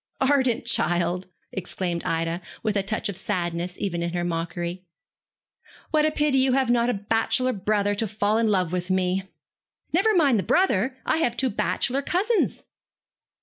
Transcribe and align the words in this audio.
'Ardent 0.19 0.65
child!' 0.65 1.27
exclaimed 1.51 2.03
Ida, 2.05 2.41
with 2.63 2.75
a 2.75 2.81
touch 2.81 3.07
of 3.07 3.15
sadness 3.15 3.77
even 3.79 4.01
in 4.01 4.13
her 4.13 4.23
mockery. 4.23 4.83
'What 5.91 6.05
a 6.07 6.09
pity 6.11 6.39
you 6.39 6.53
have 6.53 6.71
not 6.71 6.89
a 6.89 6.93
bachelor 6.95 7.53
brother 7.53 7.93
to 7.93 8.07
fall 8.07 8.39
in 8.39 8.47
love 8.47 8.73
with 8.73 8.89
me!' 8.89 9.27
'Never 9.93 10.15
mind 10.15 10.39
the 10.39 10.43
brother. 10.43 10.97
I 11.05 11.17
have 11.17 11.37
two 11.37 11.51
bachelor 11.51 12.01
cousins.' 12.01 12.63